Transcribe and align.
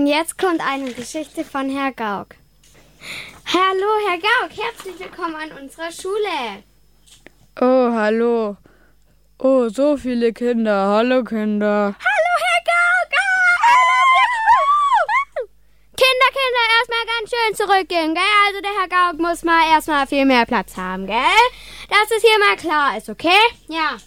Und 0.00 0.06
jetzt 0.06 0.38
kommt 0.38 0.62
eine 0.66 0.94
Geschichte 0.94 1.44
von 1.44 1.68
Herr 1.68 1.92
Gauck. 1.92 2.28
Hallo, 3.44 3.90
Herr 4.08 4.16
Gauck, 4.16 4.50
herzlich 4.56 4.98
willkommen 4.98 5.34
an 5.34 5.52
unserer 5.60 5.92
Schule. 5.92 6.64
Oh, 7.60 7.92
hallo. 7.92 8.56
Oh, 9.38 9.68
so 9.68 9.98
viele 9.98 10.32
Kinder. 10.32 10.86
Hallo, 10.86 11.22
Kinder. 11.22 11.94
Hallo, 11.98 12.32
Herr 12.46 12.62
Gauck. 12.64 13.12
Ah, 13.12 13.66
hallo, 13.66 15.48
Kinder, 15.98 16.30
Kinder, 16.32 16.64
erstmal 16.78 17.06
ganz 17.18 17.28
schön 17.28 17.54
zurückgehen, 17.54 18.14
gell? 18.14 18.22
Also 18.46 18.62
der 18.62 18.80
Herr 18.80 18.88
Gauck 18.88 19.20
muss 19.20 19.42
mal 19.42 19.70
erstmal 19.70 20.06
viel 20.06 20.24
mehr 20.24 20.46
Platz 20.46 20.78
haben, 20.78 21.06
gell? 21.06 21.44
Dass 21.90 22.10
es 22.16 22.22
hier 22.22 22.38
mal 22.38 22.56
klar 22.56 22.96
ist, 22.96 23.10
okay? 23.10 23.38
Ja. 23.68 23.98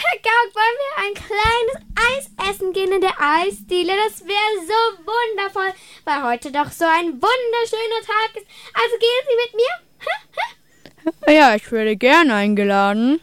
Herr 0.00 0.18
Gauck, 0.22 0.54
wollen 0.54 0.78
wir 0.78 0.92
ein 1.04 1.14
kleines 1.14 1.76
Eis 2.08 2.30
essen 2.50 2.72
gehen 2.72 2.92
in 2.92 3.00
der 3.00 3.20
Eisdiele? 3.20 3.92
Das 4.06 4.24
wäre 4.24 4.64
so 4.64 4.80
wundervoll, 5.04 5.74
weil 6.04 6.22
heute 6.22 6.52
doch 6.52 6.70
so 6.70 6.84
ein 6.84 7.14
wunderschöner 7.14 8.02
Tag 8.06 8.36
ist. 8.36 8.46
Also 8.74 8.96
gehen 9.00 9.24
Sie 9.26 9.36
mit 9.42 9.54
mir? 9.56 11.34
Ja, 11.34 11.56
ich 11.56 11.72
werde 11.72 11.96
gern 11.96 12.30
eingeladen. 12.30 13.20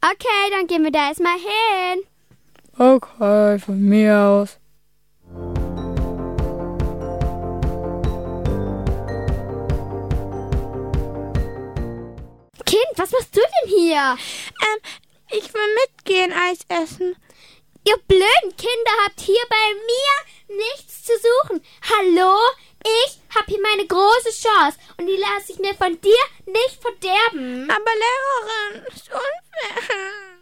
Okay, 0.00 0.50
dann 0.50 0.66
gehen 0.66 0.82
wir 0.82 0.90
da 0.90 1.08
erstmal 1.08 1.38
hin. 1.38 2.02
Okay, 2.76 3.60
von 3.60 3.80
mir 3.80 4.18
aus. 4.18 4.58
Kind, 12.64 12.96
was 12.96 13.12
machst 13.12 13.36
du 13.36 13.40
denn 13.40 13.68
hier? 13.78 14.16
Ich 15.34 15.54
will 15.54 15.74
mitgehen, 15.86 16.30
Eis 16.30 16.58
essen. 16.68 17.16
Ihr 17.88 17.96
blöden 18.06 18.56
Kinder 18.56 18.92
habt 19.04 19.20
hier 19.20 19.42
bei 19.48 19.74
mir 19.86 20.58
nichts 20.58 21.04
zu 21.04 21.12
suchen. 21.14 21.64
Hallo? 21.88 22.36
Ich 22.84 23.18
hab 23.34 23.46
hier 23.46 23.60
meine 23.62 23.86
große 23.86 24.30
Chance 24.30 24.78
und 24.98 25.06
die 25.06 25.16
lasse 25.16 25.52
ich 25.52 25.58
mir 25.58 25.74
von 25.74 25.98
dir 26.02 26.22
nicht 26.44 26.82
verderben. 26.82 27.70
Aber 27.70 27.90
Lehrerin, 28.02 28.86
ist 28.94 29.08
unfair. 29.08 30.32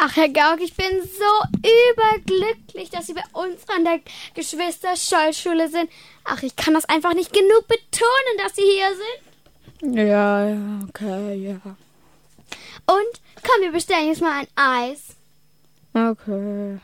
Ach, 0.00 0.14
Herr 0.16 0.28
Gauck, 0.28 0.60
ich 0.60 0.74
bin 0.74 1.02
so 1.02 1.58
überglücklich, 1.90 2.67
dass 2.86 3.06
Sie 3.06 3.14
bei 3.14 3.24
uns 3.32 3.68
an 3.74 3.84
der 3.84 4.00
Geschwister-Scholl-Schule 4.34 5.68
sind. 5.68 5.90
Ach, 6.24 6.42
ich 6.42 6.56
kann 6.56 6.74
das 6.74 6.84
einfach 6.84 7.14
nicht 7.14 7.32
genug 7.32 7.66
betonen, 7.66 8.38
dass 8.38 8.54
Sie 8.56 8.62
hier 8.62 8.88
sind. 8.94 9.96
Ja, 9.96 10.48
ja, 10.48 10.80
okay, 10.88 11.34
ja. 11.34 11.76
Und 12.86 13.20
komm, 13.42 13.62
wir 13.62 13.72
bestellen 13.72 14.08
jetzt 14.08 14.22
mal 14.22 14.40
ein 14.40 14.48
Eis. 14.56 15.16
Okay. 15.94 16.78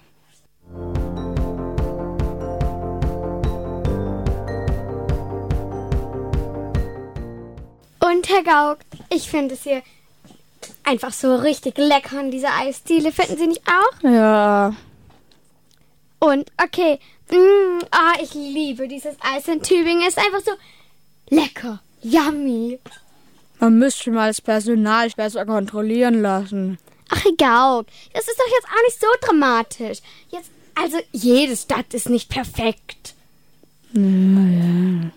Und 8.00 8.28
Herr 8.28 8.42
Gauck, 8.42 8.78
ich 9.10 9.30
finde 9.30 9.54
es 9.54 9.62
hier 9.62 9.82
einfach 10.84 11.12
so 11.12 11.34
richtig 11.36 11.78
lecker 11.78 12.20
in 12.20 12.30
dieser 12.30 12.54
Eisdiele. 12.54 13.12
Finden 13.12 13.38
Sie 13.38 13.46
nicht 13.46 13.62
auch? 13.66 14.02
Ja. 14.02 14.74
Und 16.24 16.50
okay, 16.62 16.98
mm, 17.30 17.84
ah, 17.90 18.14
ich 18.22 18.32
liebe 18.32 18.88
dieses 18.88 19.14
Eis 19.20 19.46
in 19.46 19.62
Tübingen. 19.62 20.02
Es 20.08 20.16
ist 20.16 20.24
einfach 20.24 20.40
so 20.40 20.52
lecker, 21.28 21.80
yummy. 22.02 22.78
Man 23.60 23.78
müsste 23.78 24.10
mal 24.10 24.28
das 24.28 24.40
Personal 24.40 25.10
besser 25.10 25.44
kontrollieren 25.44 26.22
lassen. 26.22 26.78
Ach, 27.10 27.24
Gauck, 27.36 27.86
das 28.14 28.26
ist 28.26 28.38
doch 28.38 28.52
jetzt 28.54 28.66
auch 28.66 28.82
nicht 28.86 29.00
so 29.00 29.06
dramatisch. 29.20 29.98
Jetzt, 30.30 30.50
also 30.74 30.98
jede 31.12 31.56
Stadt 31.56 31.92
ist 31.92 32.08
nicht 32.08 32.30
perfekt. 32.30 33.14
Naja. 33.92 35.10